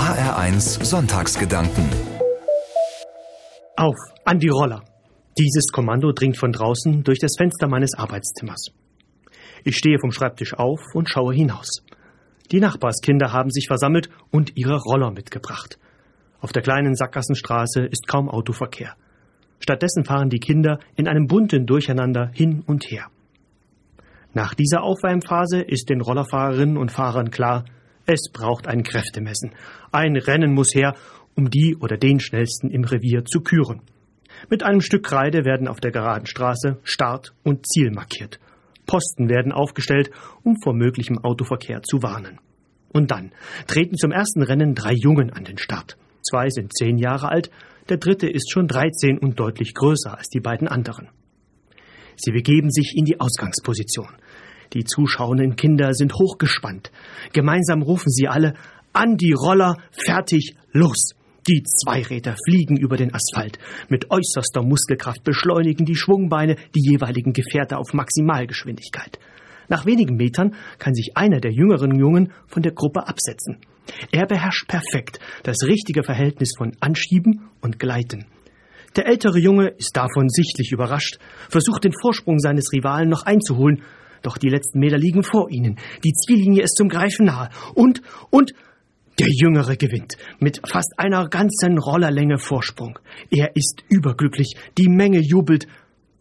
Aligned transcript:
HR1 0.00 0.82
Sonntagsgedanken. 0.82 1.84
Auf, 3.76 3.96
an 4.24 4.38
die 4.38 4.48
Roller. 4.48 4.82
Dieses 5.38 5.66
Kommando 5.70 6.12
dringt 6.12 6.38
von 6.38 6.52
draußen 6.52 7.04
durch 7.04 7.18
das 7.18 7.34
Fenster 7.36 7.68
meines 7.68 7.92
Arbeitszimmers. 7.94 8.68
Ich 9.62 9.76
stehe 9.76 9.98
vom 10.00 10.10
Schreibtisch 10.10 10.54
auf 10.54 10.80
und 10.94 11.10
schaue 11.10 11.34
hinaus. 11.34 11.82
Die 12.50 12.60
Nachbarskinder 12.60 13.34
haben 13.34 13.50
sich 13.50 13.66
versammelt 13.66 14.08
und 14.30 14.56
ihre 14.56 14.78
Roller 14.78 15.10
mitgebracht. 15.10 15.78
Auf 16.40 16.52
der 16.52 16.62
kleinen 16.62 16.94
Sackgassenstraße 16.94 17.84
ist 17.84 18.08
kaum 18.08 18.30
Autoverkehr. 18.30 18.94
Stattdessen 19.58 20.06
fahren 20.06 20.30
die 20.30 20.40
Kinder 20.40 20.78
in 20.96 21.08
einem 21.08 21.26
bunten 21.26 21.66
Durcheinander 21.66 22.30
hin 22.32 22.64
und 22.66 22.90
her. 22.90 23.08
Nach 24.32 24.54
dieser 24.54 24.82
Aufwärmphase 24.82 25.60
ist 25.60 25.90
den 25.90 26.00
Rollerfahrerinnen 26.00 26.78
und 26.78 26.90
Fahrern 26.90 27.30
klar, 27.30 27.66
es 28.06 28.30
braucht 28.32 28.66
ein 28.66 28.82
Kräftemessen. 28.82 29.52
Ein 29.92 30.16
Rennen 30.16 30.52
muss 30.52 30.74
her, 30.74 30.94
um 31.36 31.50
die 31.50 31.76
oder 31.76 31.96
den 31.96 32.20
schnellsten 32.20 32.70
im 32.70 32.84
Revier 32.84 33.24
zu 33.24 33.40
küren. 33.40 33.82
Mit 34.48 34.62
einem 34.62 34.80
Stück 34.80 35.04
Kreide 35.04 35.44
werden 35.44 35.68
auf 35.68 35.80
der 35.80 35.90
geraden 35.90 36.26
Straße 36.26 36.78
Start 36.82 37.34
und 37.42 37.66
Ziel 37.66 37.90
markiert. 37.90 38.40
Posten 38.86 39.28
werden 39.28 39.52
aufgestellt, 39.52 40.10
um 40.42 40.56
vor 40.62 40.74
möglichem 40.74 41.18
Autoverkehr 41.18 41.82
zu 41.82 42.02
warnen. 42.02 42.40
Und 42.92 43.10
dann 43.10 43.32
treten 43.66 43.96
zum 43.96 44.10
ersten 44.10 44.42
Rennen 44.42 44.74
drei 44.74 44.92
Jungen 44.92 45.30
an 45.30 45.44
den 45.44 45.58
Start. 45.58 45.96
Zwei 46.22 46.48
sind 46.50 46.76
zehn 46.76 46.98
Jahre 46.98 47.28
alt, 47.28 47.50
der 47.88 47.98
dritte 47.98 48.28
ist 48.28 48.50
schon 48.50 48.66
dreizehn 48.66 49.18
und 49.18 49.38
deutlich 49.38 49.74
größer 49.74 50.16
als 50.16 50.28
die 50.28 50.40
beiden 50.40 50.68
anderen. 50.68 51.08
Sie 52.16 52.32
begeben 52.32 52.70
sich 52.70 52.94
in 52.96 53.04
die 53.04 53.18
Ausgangsposition. 53.20 54.10
Die 54.72 54.84
zuschauenden 54.84 55.56
Kinder 55.56 55.92
sind 55.94 56.14
hochgespannt. 56.14 56.92
Gemeinsam 57.32 57.82
rufen 57.82 58.10
sie 58.10 58.28
alle 58.28 58.54
an 58.92 59.16
die 59.16 59.32
Roller, 59.32 59.76
fertig, 59.92 60.56
los. 60.72 61.14
Die 61.48 61.62
Zweiräder 61.62 62.36
fliegen 62.46 62.76
über 62.76 62.96
den 62.96 63.14
Asphalt. 63.14 63.58
Mit 63.88 64.10
äußerster 64.10 64.62
Muskelkraft 64.62 65.24
beschleunigen 65.24 65.86
die 65.86 65.96
Schwungbeine 65.96 66.56
die 66.74 66.90
jeweiligen 66.90 67.32
Gefährte 67.32 67.78
auf 67.78 67.94
Maximalgeschwindigkeit. 67.94 69.18
Nach 69.68 69.86
wenigen 69.86 70.16
Metern 70.16 70.54
kann 70.78 70.94
sich 70.94 71.16
einer 71.16 71.40
der 71.40 71.52
jüngeren 71.52 71.98
Jungen 71.98 72.32
von 72.46 72.62
der 72.62 72.72
Gruppe 72.72 73.06
absetzen. 73.06 73.58
Er 74.12 74.26
beherrscht 74.26 74.68
perfekt 74.68 75.18
das 75.44 75.62
richtige 75.64 76.02
Verhältnis 76.02 76.52
von 76.56 76.76
Anschieben 76.80 77.48
und 77.60 77.78
Gleiten. 77.78 78.26
Der 78.96 79.06
ältere 79.06 79.38
Junge 79.38 79.68
ist 79.68 79.96
davon 79.96 80.28
sichtlich 80.28 80.72
überrascht, 80.72 81.18
versucht 81.48 81.84
den 81.84 81.92
Vorsprung 82.00 82.40
seines 82.40 82.72
Rivalen 82.72 83.08
noch 83.08 83.24
einzuholen, 83.24 83.82
doch 84.22 84.38
die 84.38 84.48
letzten 84.48 84.78
Meter 84.78 84.98
liegen 84.98 85.22
vor 85.22 85.50
ihnen. 85.50 85.78
Die 86.04 86.12
Ziellinie 86.12 86.62
ist 86.62 86.76
zum 86.76 86.88
Greifen 86.88 87.26
nahe. 87.26 87.50
Und, 87.74 88.02
und, 88.30 88.52
der 89.18 89.28
Jüngere 89.28 89.76
gewinnt 89.76 90.16
mit 90.38 90.62
fast 90.66 90.94
einer 90.96 91.28
ganzen 91.28 91.76
Rollerlänge 91.76 92.38
Vorsprung. 92.38 92.98
Er 93.30 93.54
ist 93.54 93.84
überglücklich, 93.90 94.56
die 94.78 94.88
Menge 94.88 95.20
jubelt. 95.20 95.66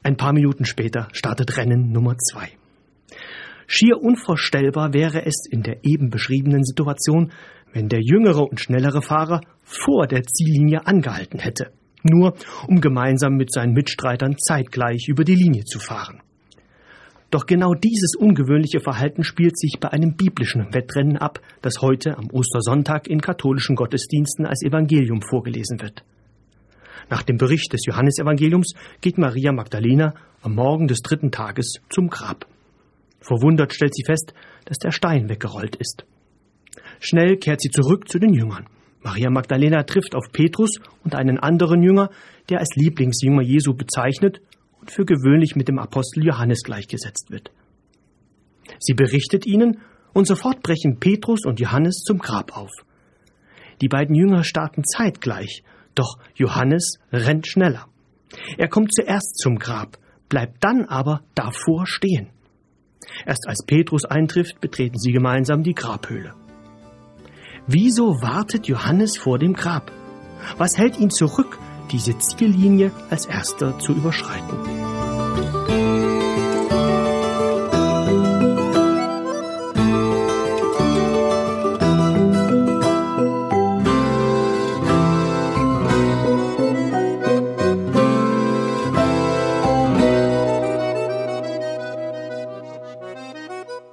Ein 0.03 0.17
paar 0.17 0.33
Minuten 0.33 0.65
später 0.65 1.07
startet 1.13 1.55
Rennen 1.55 1.91
Nummer 1.91 2.17
zwei. 2.17 2.49
Schier 3.67 4.01
unvorstellbar 4.01 4.93
wäre 4.93 5.25
es 5.25 5.45
in 5.49 5.63
der 5.63 5.85
eben 5.85 6.09
beschriebenen 6.09 6.63
Situation, 6.65 7.31
wenn 7.71 7.87
der 7.87 8.01
jüngere 8.01 8.41
und 8.41 8.59
schnellere 8.59 9.01
Fahrer 9.01 9.41
vor 9.63 10.07
der 10.07 10.23
Ziellinie 10.23 10.85
angehalten 10.85 11.39
hätte, 11.39 11.71
nur 12.03 12.33
um 12.67 12.81
gemeinsam 12.81 13.35
mit 13.35 13.53
seinen 13.53 13.73
Mitstreitern 13.73 14.37
zeitgleich 14.37 15.07
über 15.07 15.23
die 15.23 15.35
Linie 15.35 15.63
zu 15.65 15.79
fahren. 15.79 16.21
Doch 17.31 17.45
genau 17.45 17.75
dieses 17.75 18.15
ungewöhnliche 18.15 18.79
Verhalten 18.79 19.23
spielt 19.23 19.57
sich 19.57 19.77
bei 19.79 19.89
einem 19.89 20.15
biblischen 20.15 20.73
Wettrennen 20.73 21.17
ab, 21.17 21.39
das 21.61 21.81
heute 21.81 22.17
am 22.17 22.29
Ostersonntag 22.31 23.07
in 23.07 23.21
katholischen 23.21 23.75
Gottesdiensten 23.75 24.47
als 24.47 24.63
Evangelium 24.63 25.21
vorgelesen 25.21 25.79
wird. 25.81 26.03
Nach 27.09 27.21
dem 27.21 27.37
Bericht 27.37 27.71
des 27.73 27.85
Johannesevangeliums 27.85 28.73
geht 29.01 29.17
Maria 29.17 29.51
Magdalena 29.51 30.15
am 30.41 30.55
Morgen 30.55 30.87
des 30.87 31.01
dritten 31.01 31.31
Tages 31.31 31.79
zum 31.89 32.09
Grab. 32.09 32.47
Verwundert 33.19 33.73
stellt 33.73 33.95
sie 33.95 34.05
fest, 34.05 34.33
dass 34.65 34.77
der 34.77 34.91
Stein 34.91 35.29
weggerollt 35.29 35.75
ist. 35.75 36.05
Schnell 36.99 37.37
kehrt 37.37 37.61
sie 37.61 37.69
zurück 37.69 38.09
zu 38.09 38.19
den 38.19 38.33
Jüngern. 38.33 38.65
Maria 39.01 39.29
Magdalena 39.29 39.83
trifft 39.83 40.15
auf 40.15 40.31
Petrus 40.31 40.79
und 41.03 41.15
einen 41.15 41.39
anderen 41.39 41.81
Jünger, 41.83 42.09
der 42.49 42.59
als 42.59 42.75
Lieblingsjünger 42.75 43.41
Jesu 43.41 43.73
bezeichnet 43.73 44.41
für 44.91 45.05
gewöhnlich 45.05 45.55
mit 45.55 45.67
dem 45.67 45.79
Apostel 45.79 46.25
Johannes 46.25 46.63
gleichgesetzt 46.63 47.31
wird. 47.31 47.51
Sie 48.79 48.93
berichtet 48.93 49.45
ihnen, 49.45 49.79
und 50.13 50.25
sofort 50.25 50.63
brechen 50.63 50.99
Petrus 50.99 51.45
und 51.45 51.59
Johannes 51.59 52.01
zum 52.03 52.17
Grab 52.17 52.57
auf. 52.57 52.71
Die 53.81 53.87
beiden 53.87 54.15
Jünger 54.15 54.43
starten 54.43 54.83
zeitgleich, 54.83 55.63
doch 55.95 56.17
Johannes 56.35 56.99
rennt 57.11 57.47
schneller. 57.47 57.87
Er 58.57 58.67
kommt 58.67 58.93
zuerst 58.93 59.37
zum 59.37 59.57
Grab, 59.57 59.97
bleibt 60.27 60.63
dann 60.63 60.85
aber 60.85 61.21
davor 61.35 61.85
stehen. 61.87 62.29
Erst 63.25 63.47
als 63.47 63.65
Petrus 63.65 64.05
eintrifft, 64.05 64.61
betreten 64.61 64.97
sie 64.97 65.11
gemeinsam 65.11 65.63
die 65.63 65.73
Grabhöhle. 65.73 66.33
Wieso 67.67 68.21
wartet 68.21 68.67
Johannes 68.67 69.17
vor 69.17 69.39
dem 69.39 69.53
Grab? 69.53 69.91
Was 70.57 70.77
hält 70.77 70.99
ihn 70.99 71.09
zurück, 71.09 71.59
diese 71.91 72.17
Ziellinie 72.17 72.91
als 73.09 73.25
erster 73.25 73.77
zu 73.79 73.93
überschreiten. 73.93 74.79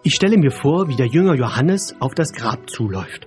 Ich 0.07 0.15
stelle 0.15 0.39
mir 0.39 0.53
vor, 0.53 0.89
wie 0.89 0.95
der 0.95 1.09
Jünger 1.09 1.35
Johannes 1.35 1.95
auf 1.99 2.15
das 2.15 2.33
Grab 2.33 2.71
zuläuft. 2.71 3.27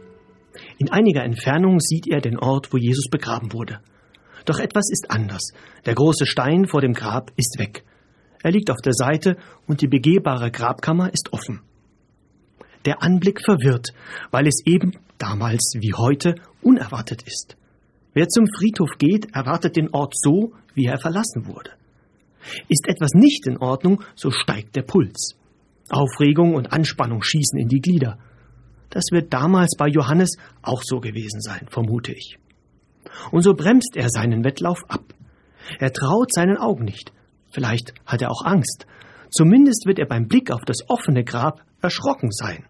In 0.78 0.90
einiger 0.90 1.24
Entfernung 1.24 1.82
sieht 1.82 2.08
er 2.08 2.22
den 2.22 2.40
Ort, 2.40 2.72
wo 2.72 2.78
Jesus 2.78 3.10
begraben 3.10 3.52
wurde. 3.52 3.82
Doch 4.46 4.60
etwas 4.60 4.90
ist 4.92 5.12
anders. 5.12 5.52
Der 5.86 5.96
große 5.96 6.26
Stein 6.26 6.68
vor 6.68 6.82
dem 6.82 6.94
Grab 6.94 7.32
ist 7.36 7.58
weg. 7.60 7.84
Er 8.42 8.52
liegt 8.52 8.72
auf 8.72 8.82
der 8.84 8.94
Seite 8.94 9.38
und 9.68 9.82
die 9.82 9.88
begehbare 9.88 10.52
Grabkammer 10.52 11.14
ist 11.14 11.34
offen. 11.34 11.62
Der 12.86 13.04
Anblick 13.04 13.42
verwirrt, 13.44 13.90
weil 14.32 14.48
es 14.48 14.66
eben 14.66 14.94
damals 15.18 15.74
wie 15.80 15.94
heute 15.94 16.36
unerwartet 16.62 17.24
ist. 17.24 17.58
Wer 18.14 18.28
zum 18.28 18.46
Friedhof 18.48 18.98
geht, 18.98 19.36
erwartet 19.36 19.76
den 19.76 19.94
Ort 19.94 20.14
so, 20.18 20.54
wie 20.74 20.86
er 20.86 21.00
verlassen 21.00 21.46
wurde. 21.46 21.72
Ist 22.70 22.88
etwas 22.88 23.12
nicht 23.14 23.46
in 23.48 23.58
Ordnung, 23.58 24.02
so 24.16 24.32
steigt 24.32 24.76
der 24.76 24.84
Puls. 24.84 25.36
Aufregung 25.90 26.56
und 26.56 26.72
Anspannung 26.72 27.22
schießen 27.22 27.60
in 27.60 27.68
die 27.68 27.82
Glieder. 27.82 28.18
Das 28.90 29.06
wird 29.12 29.34
damals 29.34 29.76
bei 29.78 29.88
Johannes 29.88 30.38
auch 30.62 30.82
so 30.84 31.00
gewesen 31.00 31.42
sein, 31.42 31.68
vermute 31.70 32.14
ich. 32.14 32.38
Und 33.32 33.44
so 33.44 33.54
bremst 33.54 33.96
er 33.96 34.10
seinen 34.10 34.44
Wettlauf 34.44 34.80
ab. 34.88 35.14
Er 35.80 35.94
traut 35.94 36.34
seinen 36.34 36.58
Augen 36.58 36.86
nicht. 36.86 37.12
Vielleicht 37.52 37.94
hat 38.06 38.22
er 38.22 38.32
auch 38.32 38.44
Angst. 38.46 38.86
Zumindest 39.32 39.86
wird 39.86 40.00
er 40.00 40.08
beim 40.08 40.28
Blick 40.28 40.52
auf 40.52 40.66
das 40.66 40.78
offene 40.88 41.24
Grab 41.24 41.62
erschrocken 41.82 42.32
sein. 42.32 42.66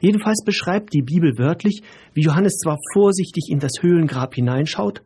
Jedenfalls 0.00 0.42
beschreibt 0.44 0.92
die 0.94 1.02
Bibel 1.02 1.38
wörtlich, 1.38 1.82
wie 2.14 2.22
Johannes 2.22 2.58
zwar 2.58 2.76
vorsichtig 2.92 3.48
in 3.50 3.60
das 3.60 3.72
Höhlengrab 3.80 4.34
hineinschaut, 4.34 5.02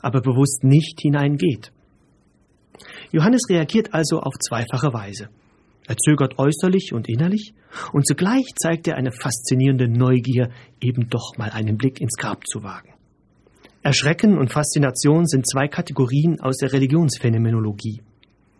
aber 0.00 0.20
bewusst 0.20 0.64
nicht 0.64 1.00
hineingeht. 1.00 1.72
Johannes 3.12 3.42
reagiert 3.48 3.94
also 3.94 4.20
auf 4.20 4.34
zweifache 4.38 4.92
Weise. 4.92 5.28
Er 5.86 5.96
zögert 5.96 6.38
äußerlich 6.38 6.92
und 6.92 7.08
innerlich, 7.08 7.54
und 7.92 8.06
zugleich 8.06 8.46
zeigt 8.56 8.86
er 8.88 8.96
eine 8.96 9.10
faszinierende 9.10 9.88
Neugier, 9.88 10.50
eben 10.80 11.08
doch 11.08 11.38
mal 11.38 11.50
einen 11.50 11.78
Blick 11.78 12.00
ins 12.00 12.16
Grab 12.16 12.46
zu 12.46 12.62
wagen. 12.62 12.92
Erschrecken 13.88 14.36
und 14.36 14.52
Faszination 14.52 15.24
sind 15.24 15.48
zwei 15.48 15.66
Kategorien 15.66 16.42
aus 16.42 16.58
der 16.58 16.74
Religionsphänomenologie. 16.74 18.02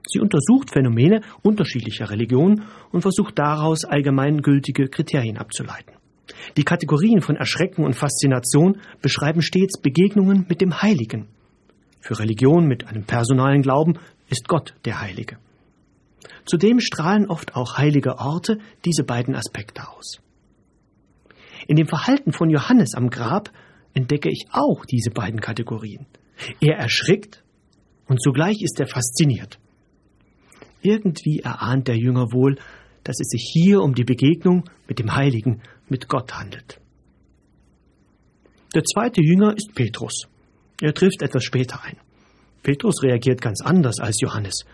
Sie 0.06 0.20
untersucht 0.20 0.70
Phänomene 0.70 1.20
unterschiedlicher 1.42 2.08
Religionen 2.08 2.62
und 2.92 3.02
versucht 3.02 3.38
daraus 3.38 3.84
allgemeingültige 3.84 4.88
Kriterien 4.88 5.36
abzuleiten. 5.36 5.92
Die 6.56 6.64
Kategorien 6.64 7.20
von 7.20 7.36
Erschrecken 7.36 7.84
und 7.84 7.92
Faszination 7.92 8.78
beschreiben 9.02 9.42
stets 9.42 9.78
Begegnungen 9.78 10.46
mit 10.48 10.62
dem 10.62 10.80
Heiligen. 10.80 11.28
Für 12.00 12.18
Religion 12.18 12.66
mit 12.66 12.86
einem 12.86 13.04
personalen 13.04 13.60
Glauben 13.60 13.98
ist 14.30 14.48
Gott 14.48 14.76
der 14.86 15.02
Heilige. 15.02 15.36
Zudem 16.46 16.80
strahlen 16.80 17.26
oft 17.26 17.54
auch 17.54 17.76
heilige 17.76 18.16
Orte 18.16 18.60
diese 18.86 19.04
beiden 19.04 19.34
Aspekte 19.34 19.90
aus. 19.90 20.22
In 21.66 21.76
dem 21.76 21.86
Verhalten 21.86 22.32
von 22.32 22.48
Johannes 22.48 22.94
am 22.94 23.10
Grab 23.10 23.50
entdecke 23.98 24.30
ich 24.30 24.46
auch 24.52 24.84
diese 24.86 25.10
beiden 25.10 25.40
Kategorien. 25.40 26.06
Er 26.60 26.76
erschrickt 26.76 27.42
und 28.06 28.22
zugleich 28.22 28.62
ist 28.62 28.78
er 28.78 28.86
fasziniert. 28.86 29.58
Irgendwie 30.82 31.40
erahnt 31.40 31.88
der 31.88 31.96
Jünger 31.96 32.32
wohl, 32.32 32.56
dass 33.02 33.18
es 33.18 33.28
sich 33.28 33.50
hier 33.52 33.82
um 33.82 33.94
die 33.94 34.04
Begegnung 34.04 34.70
mit 34.86 35.00
dem 35.00 35.16
Heiligen, 35.16 35.62
mit 35.88 36.08
Gott 36.08 36.32
handelt. 36.32 36.80
Der 38.72 38.84
zweite 38.84 39.20
Jünger 39.20 39.56
ist 39.56 39.74
Petrus. 39.74 40.28
Er 40.80 40.94
trifft 40.94 41.22
etwas 41.22 41.42
später 41.42 41.82
ein. 41.82 41.96
Petrus 42.62 43.02
reagiert 43.02 43.40
ganz 43.40 43.60
anders 43.62 43.98
als 43.98 44.20
Johannes. 44.20 44.64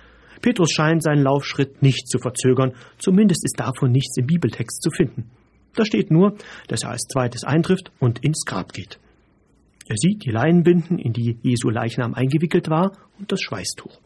Petrus 0.42 0.70
scheint 0.70 1.02
seinen 1.02 1.22
Laufschritt 1.22 1.80
nicht 1.80 2.08
zu 2.08 2.18
verzögern, 2.18 2.74
zumindest 2.98 3.42
ist 3.46 3.58
davon 3.58 3.90
nichts 3.90 4.18
im 4.18 4.26
Bibeltext 4.26 4.82
zu 4.82 4.90
finden. 4.90 5.30
Da 5.74 5.86
steht 5.86 6.10
nur, 6.10 6.36
dass 6.68 6.82
er 6.82 6.90
als 6.90 7.06
zweites 7.10 7.44
eintrifft 7.44 7.90
und 8.00 8.22
ins 8.22 8.44
Grab 8.44 8.74
geht. 8.74 8.98
Er 9.86 9.96
sieht 9.96 10.24
die 10.24 10.30
Leinenbinden, 10.30 10.98
in 10.98 11.12
die 11.12 11.38
Jesu 11.42 11.68
Leichnam 11.68 12.14
eingewickelt 12.14 12.68
war, 12.70 12.92
und 13.18 13.30
das 13.30 13.40
Schweißtuch. 13.42 14.00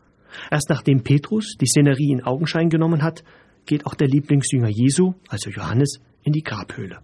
Erst 0.50 0.68
nachdem 0.68 1.02
Petrus 1.02 1.56
die 1.60 1.66
Szenerie 1.66 2.12
in 2.12 2.22
Augenschein 2.22 2.68
genommen 2.68 3.02
hat, 3.02 3.22
geht 3.66 3.86
auch 3.86 3.94
der 3.94 4.08
Lieblingsjünger 4.08 4.68
Jesu, 4.68 5.14
also 5.28 5.50
Johannes, 5.50 6.00
in 6.22 6.32
die 6.32 6.42
Grabhöhle. 6.42 6.98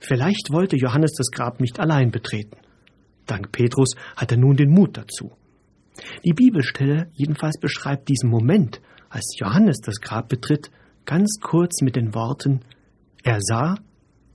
Vielleicht 0.00 0.52
wollte 0.52 0.76
Johannes 0.76 1.14
das 1.16 1.30
Grab 1.30 1.60
nicht 1.60 1.80
allein 1.80 2.10
betreten. 2.10 2.56
Dank 3.26 3.52
Petrus 3.52 3.94
hat 4.16 4.30
er 4.32 4.38
nun 4.38 4.56
den 4.56 4.70
Mut 4.70 4.96
dazu. 4.96 5.32
Die 6.24 6.32
Bibelstelle 6.32 7.10
jedenfalls 7.14 7.58
beschreibt 7.58 8.08
diesen 8.08 8.28
Moment, 8.28 8.80
als 9.08 9.36
Johannes 9.38 9.78
das 9.80 10.00
Grab 10.00 10.28
betritt, 10.28 10.70
ganz 11.04 11.38
kurz 11.40 11.80
mit 11.82 11.96
den 11.96 12.14
Worten 12.14 12.60
Er 13.22 13.38
sah 13.40 13.76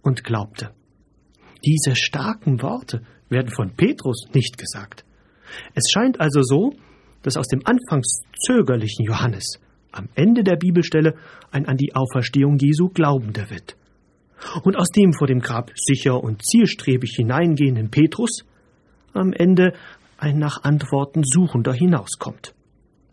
und 0.01 0.24
glaubte. 0.24 0.72
Diese 1.65 1.95
starken 1.95 2.62
Worte 2.62 3.04
werden 3.29 3.51
von 3.51 3.71
Petrus 3.75 4.27
nicht 4.33 4.57
gesagt. 4.57 5.05
Es 5.73 5.89
scheint 5.91 6.19
also 6.19 6.41
so, 6.41 6.73
dass 7.23 7.37
aus 7.37 7.47
dem 7.47 7.61
anfangs 7.65 8.21
zögerlichen 8.45 9.05
Johannes 9.05 9.59
am 9.91 10.09
Ende 10.15 10.43
der 10.43 10.55
Bibelstelle 10.55 11.15
ein 11.51 11.65
an 11.65 11.77
die 11.77 11.95
Auferstehung 11.95 12.57
Jesu 12.59 12.89
Glaubender 12.89 13.49
wird. 13.49 13.75
Und 14.63 14.77
aus 14.77 14.89
dem 14.89 15.13
vor 15.13 15.27
dem 15.27 15.39
Grab 15.39 15.71
sicher 15.75 16.23
und 16.23 16.45
zielstrebig 16.45 17.15
hineingehenden 17.15 17.89
Petrus 17.89 18.45
am 19.13 19.33
Ende 19.33 19.73
ein 20.17 20.37
nach 20.37 20.63
Antworten 20.63 21.23
Suchender 21.23 21.73
hinauskommt. 21.73 22.53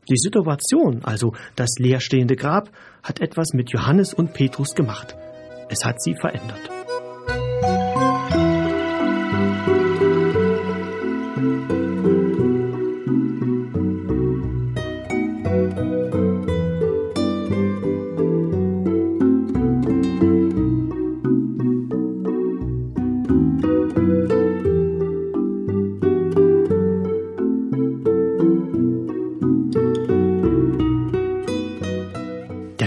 Die 0.08 0.16
Situation, 0.16 1.02
also 1.02 1.34
das 1.56 1.70
leerstehende 1.78 2.36
Grab, 2.36 2.70
hat 3.02 3.20
etwas 3.20 3.54
mit 3.54 3.72
Johannes 3.72 4.14
und 4.14 4.34
Petrus 4.34 4.74
gemacht. 4.74 5.16
Es 5.68 5.84
hat 5.84 6.00
sie 6.00 6.14
verändert. 6.14 6.75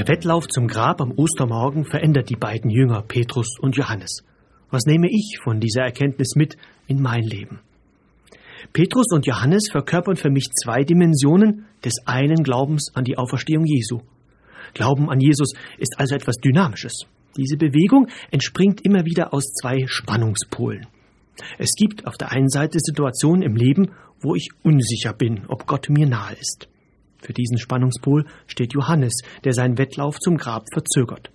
Wettlauf 0.09 0.47
zum 0.47 0.67
Grab 0.67 1.01
am 1.01 1.11
Ostermorgen 1.11 1.85
verändert 1.85 2.29
die 2.29 2.35
beiden 2.35 2.69
Jünger 2.71 3.03
Petrus 3.03 3.59
und 3.61 3.77
Johannes. 3.77 4.23
Was 4.69 4.85
nehme 4.85 5.07
ich 5.07 5.37
von 5.41 5.59
dieser 5.59 5.83
Erkenntnis 5.83 6.33
mit 6.35 6.57
in 6.87 6.99
mein 6.99 7.21
Leben? 7.21 7.59
Petrus 8.73 9.05
und 9.13 9.27
Johannes 9.27 9.69
verkörpern 9.71 10.17
für 10.17 10.29
mich 10.29 10.49
zwei 10.51 10.83
Dimensionen 10.83 11.67
des 11.85 11.93
einen 12.05 12.43
Glaubens 12.43 12.91
an 12.95 13.05
die 13.05 13.19
Auferstehung 13.19 13.65
Jesu. 13.65 14.01
Glauben 14.73 15.09
an 15.09 15.19
Jesus 15.19 15.53
ist 15.77 15.93
also 15.99 16.15
etwas 16.15 16.37
Dynamisches. 16.37 17.05
Diese 17.37 17.55
Bewegung 17.55 18.07
entspringt 18.31 18.81
immer 18.83 19.05
wieder 19.05 19.31
aus 19.31 19.53
zwei 19.53 19.85
Spannungspolen. 19.87 20.87
Es 21.57 21.71
gibt 21.75 22.07
auf 22.07 22.17
der 22.17 22.31
einen 22.31 22.49
Seite 22.49 22.79
Situationen 22.79 23.41
im 23.41 23.55
Leben, 23.55 23.91
wo 24.21 24.35
ich 24.35 24.49
unsicher 24.63 25.13
bin, 25.13 25.45
ob 25.47 25.65
Gott 25.65 25.89
mir 25.89 26.07
nahe 26.07 26.35
ist. 26.39 26.67
Für 27.21 27.33
diesen 27.33 27.57
Spannungspol 27.57 28.25
steht 28.47 28.73
Johannes, 28.73 29.21
der 29.43 29.53
seinen 29.53 29.77
Wettlauf 29.77 30.19
zum 30.19 30.37
Grab 30.37 30.65
verzögert. 30.73 31.31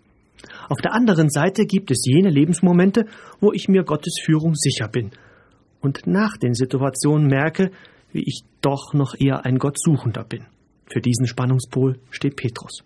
Auf 0.68 0.78
der 0.78 0.94
anderen 0.94 1.30
Seite 1.30 1.66
gibt 1.66 1.90
es 1.90 2.04
jene 2.06 2.30
Lebensmomente, 2.30 3.06
wo 3.40 3.52
ich 3.52 3.68
mir 3.68 3.84
Gottes 3.84 4.16
Führung 4.24 4.54
sicher 4.54 4.88
bin 4.88 5.10
und 5.84 6.06
nach 6.06 6.36
den 6.38 6.54
Situationen 6.54 7.26
merke, 7.26 7.70
wie 8.12 8.22
ich 8.26 8.40
doch 8.62 8.94
noch 8.94 9.14
eher 9.18 9.44
ein 9.44 9.58
Gottsuchender 9.58 10.24
bin. 10.24 10.46
Für 10.86 11.00
diesen 11.00 11.26
Spannungspol 11.26 11.98
steht 12.10 12.36
Petrus. 12.36 12.82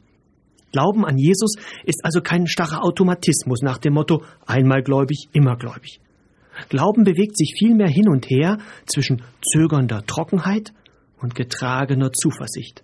Glauben 0.72 1.06
an 1.06 1.16
Jesus 1.16 1.54
ist 1.84 2.04
also 2.04 2.20
kein 2.20 2.46
starrer 2.46 2.84
Automatismus 2.84 3.62
nach 3.62 3.78
dem 3.78 3.94
Motto 3.94 4.22
einmal 4.46 4.82
gläubig, 4.82 5.28
immer 5.32 5.56
gläubig. 5.56 6.00
Glauben 6.68 7.04
bewegt 7.04 7.36
sich 7.36 7.54
vielmehr 7.58 7.88
hin 7.88 8.08
und 8.08 8.28
her 8.30 8.58
zwischen 8.86 9.22
zögernder 9.42 10.04
Trockenheit 10.06 10.72
und 11.20 11.34
getragener 11.34 12.12
Zuversicht. 12.12 12.82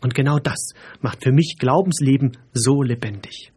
Und 0.00 0.14
genau 0.14 0.38
das 0.38 0.70
macht 1.00 1.24
für 1.24 1.32
mich 1.32 1.56
Glaubensleben 1.58 2.36
so 2.52 2.82
lebendig. 2.82 3.52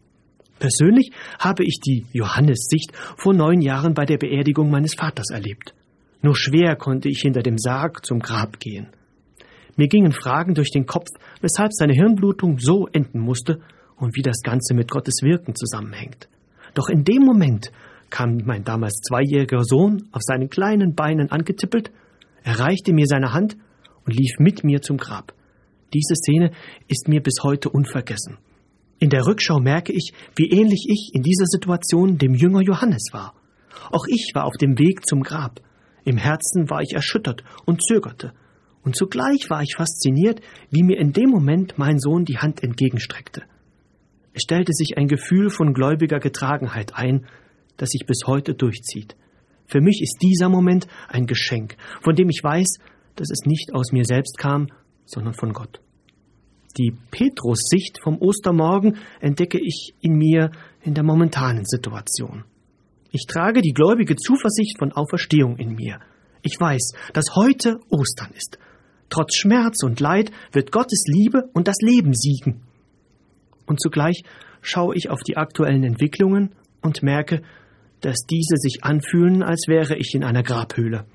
Persönlich 0.60 1.12
habe 1.40 1.64
ich 1.64 1.80
die 1.86 2.06
Johannes-Sicht 2.14 2.92
vor 3.18 3.34
neun 3.34 3.62
Jahren 3.62 3.94
bei 3.94 4.06
der 4.06 4.18
Beerdigung 4.18 4.72
meines 4.72 4.96
Vaters 4.96 5.30
erlebt. 5.30 5.76
Nur 6.22 6.36
schwer 6.36 6.76
konnte 6.76 7.10
ich 7.10 7.20
hinter 7.22 7.44
dem 7.44 7.58
Sarg 7.58 8.06
zum 8.06 8.20
Grab 8.20 8.60
gehen. 8.60 8.88
Mir 9.76 9.88
gingen 9.88 10.12
Fragen 10.12 10.56
durch 10.56 10.72
den 10.72 10.88
Kopf, 10.88 11.10
weshalb 11.42 11.74
seine 11.74 11.94
Hirnblutung 11.94 12.58
so 12.58 12.88
enden 12.88 13.20
musste 13.20 13.60
und 13.96 14.16
wie 14.16 14.24
das 14.24 14.42
Ganze 14.42 14.74
mit 14.74 14.90
Gottes 14.90 15.22
Wirken 15.22 15.54
zusammenhängt. 15.56 16.28
Doch 16.74 16.90
in 16.90 17.04
dem 17.04 17.24
Moment 17.24 17.72
kam 18.10 18.38
mein 18.46 18.64
damals 18.64 19.02
zweijähriger 19.02 19.64
Sohn 19.64 20.08
auf 20.12 20.22
seinen 20.24 20.50
kleinen 20.50 20.96
Beinen 20.96 21.32
angetippelt, 21.32 21.92
erreichte 22.44 22.94
mir 22.94 23.06
seine 23.08 23.34
Hand 23.34 23.58
und 24.06 24.16
lief 24.16 24.40
mit 24.40 24.64
mir 24.64 24.82
zum 24.82 24.98
Grab. 24.98 25.34
Diese 25.94 26.16
Szene 26.16 26.52
ist 26.88 27.08
mir 27.08 27.22
bis 27.22 27.44
heute 27.44 27.70
unvergessen. 27.70 28.38
In 29.00 29.10
der 29.10 29.26
Rückschau 29.26 29.60
merke 29.60 29.94
ich, 29.94 30.14
wie 30.36 30.50
ähnlich 30.50 30.88
ich 30.90 31.12
in 31.14 31.22
dieser 31.22 31.46
Situation 31.46 32.18
dem 32.18 32.34
Jünger 32.34 32.62
Johannes 32.62 33.10
war. 33.12 33.36
Auch 33.92 34.06
ich 34.08 34.32
war 34.34 34.46
auf 34.46 34.58
dem 34.60 34.78
Weg 34.80 35.06
zum 35.06 35.22
Grab. 35.22 35.62
Im 36.04 36.18
Herzen 36.18 36.70
war 36.70 36.82
ich 36.82 36.94
erschüttert 36.94 37.44
und 37.66 37.84
zögerte. 37.84 38.34
Und 38.84 38.96
zugleich 38.96 39.50
war 39.50 39.62
ich 39.62 39.76
fasziniert, 39.76 40.42
wie 40.72 40.84
mir 40.84 40.98
in 40.98 41.12
dem 41.12 41.30
Moment 41.30 41.78
mein 41.78 42.00
Sohn 42.00 42.26
die 42.26 42.38
Hand 42.38 42.64
entgegenstreckte. 42.64 43.44
Es 44.34 44.44
stellte 44.44 44.72
sich 44.74 44.98
ein 44.98 45.08
Gefühl 45.08 45.50
von 45.50 45.74
gläubiger 45.74 46.20
Getragenheit 46.20 46.96
ein, 46.96 47.26
das 47.78 47.90
sich 47.90 48.06
bis 48.06 48.22
heute 48.26 48.54
durchzieht. 48.54 49.16
Für 49.66 49.82
mich 49.82 50.02
ist 50.02 50.18
dieser 50.22 50.50
Moment 50.50 50.88
ein 51.08 51.26
Geschenk, 51.26 51.76
von 52.02 52.16
dem 52.16 52.30
ich 52.30 52.42
weiß, 52.44 52.80
dass 53.16 53.30
es 53.30 53.46
nicht 53.46 53.74
aus 53.74 53.92
mir 53.92 54.06
selbst 54.06 54.38
kam, 54.38 54.68
sondern 55.06 55.34
von 55.34 55.54
Gott. 55.54 55.82
Die 56.78 56.94
Petrus-Sicht 57.12 58.00
vom 58.02 58.18
Ostermorgen 58.20 58.98
entdecke 59.20 59.60
ich 59.60 59.96
in 60.02 60.14
mir 60.14 60.52
in 60.82 60.94
der 60.94 61.04
momentanen 61.04 61.66
Situation. 61.66 62.44
Ich 63.12 63.26
trage 63.26 63.62
die 63.62 63.74
gläubige 63.74 64.16
Zuversicht 64.16 64.78
von 64.78 64.92
Auferstehung 64.92 65.58
in 65.58 65.74
mir. 65.74 66.00
Ich 66.44 66.60
weiß, 66.60 66.94
dass 67.14 67.36
heute 67.36 67.80
Ostern 67.90 68.32
ist. 68.36 68.60
Trotz 69.10 69.36
Schmerz 69.36 69.84
und 69.84 70.00
Leid 70.00 70.32
wird 70.52 70.72
Gottes 70.72 71.04
Liebe 71.08 71.50
und 71.54 71.68
das 71.68 71.78
Leben 71.82 72.14
siegen. 72.14 72.62
Und 73.66 73.82
zugleich 73.82 74.24
schaue 74.62 74.96
ich 74.96 75.10
auf 75.10 75.22
die 75.22 75.38
aktuellen 75.38 75.84
Entwicklungen 75.84 76.54
und 76.82 77.02
merke, 77.02 77.42
dass 78.02 78.26
diese 78.30 78.58
sich 78.58 78.84
anfühlen, 78.84 79.44
als 79.44 79.68
wäre 79.68 79.96
ich 79.98 80.14
in 80.14 80.24
einer 80.24 80.44
Grabhöhle. 80.44 81.06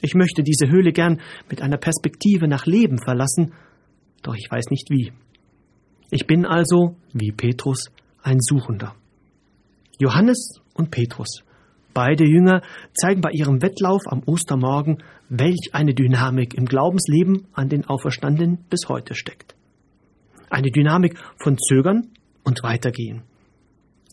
Ich 0.00 0.14
möchte 0.14 0.42
diese 0.42 0.68
Höhle 0.68 0.92
gern 0.92 1.20
mit 1.50 1.62
einer 1.62 1.78
Perspektive 1.78 2.48
nach 2.48 2.66
Leben 2.66 2.98
verlassen, 2.98 3.52
doch 4.22 4.34
ich 4.34 4.48
weiß 4.50 4.66
nicht 4.70 4.90
wie. 4.90 5.12
Ich 6.10 6.26
bin 6.26 6.44
also, 6.44 6.96
wie 7.12 7.32
Petrus, 7.32 7.90
ein 8.22 8.40
Suchender. 8.40 8.94
Johannes 9.98 10.60
und 10.74 10.90
Petrus, 10.90 11.42
beide 11.94 12.24
Jünger, 12.24 12.62
zeigen 12.92 13.20
bei 13.20 13.30
ihrem 13.30 13.62
Wettlauf 13.62 14.02
am 14.06 14.22
Ostermorgen, 14.26 15.02
welch 15.28 15.70
eine 15.72 15.94
Dynamik 15.94 16.54
im 16.54 16.66
Glaubensleben 16.66 17.46
an 17.54 17.68
den 17.68 17.86
Auferstandenen 17.86 18.58
bis 18.68 18.88
heute 18.88 19.14
steckt. 19.14 19.56
Eine 20.50 20.70
Dynamik 20.70 21.18
von 21.42 21.56
Zögern 21.58 22.10
und 22.44 22.62
Weitergehen. 22.62 23.22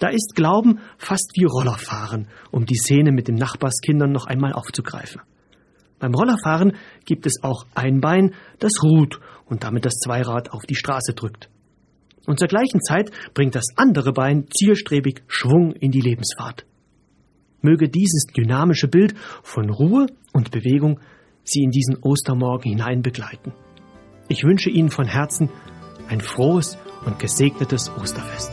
Da 0.04 0.10
ist 0.10 0.36
Glauben 0.36 0.80
fast 0.98 1.32
wie 1.36 1.46
Rollerfahren, 1.46 2.28
um 2.52 2.66
die 2.66 2.76
Szene 2.76 3.14
mit 3.14 3.30
den 3.30 3.36
Nachbarskindern 3.36 4.12
noch 4.12 4.26
einmal 4.26 4.52
aufzugreifen. 4.52 5.22
Beim 5.98 6.14
Rollerfahren 6.14 6.74
gibt 7.06 7.26
es 7.26 7.42
auch 7.42 7.66
ein 7.74 8.02
Bein, 8.02 8.34
das 8.60 8.84
ruht 8.84 9.22
und 9.46 9.64
damit 9.64 9.86
das 9.86 9.94
Zweirad 9.94 10.52
auf 10.52 10.64
die 10.64 10.76
Straße 10.76 11.14
drückt. 11.14 11.50
Und 12.28 12.38
zur 12.38 12.50
gleichen 12.50 12.82
Zeit 12.82 13.12
bringt 13.34 13.56
das 13.56 13.68
andere 13.78 14.12
Bein 14.12 14.48
zielstrebig 14.54 15.24
Schwung 15.28 15.72
in 15.72 15.92
die 15.92 16.02
Lebensfahrt. 16.02 16.66
Möge 17.62 17.88
dieses 17.88 18.26
dynamische 18.26 18.90
Bild 18.90 19.14
von 19.42 19.70
Ruhe 19.70 20.08
und 20.34 20.52
Bewegung 20.52 21.00
Sie 21.46 21.64
in 21.64 21.72
diesen 21.72 21.96
Ostermorgen 22.02 22.70
hinein 22.70 23.04
begleiten. 23.04 23.54
Ich 24.28 24.44
wünsche 24.44 24.70
Ihnen 24.70 24.90
von 24.90 25.06
Herzen 25.08 25.50
ein 26.10 26.20
frohes 26.20 26.78
und 27.06 27.20
gesegnetes 27.20 27.90
Osterfest. 27.90 28.52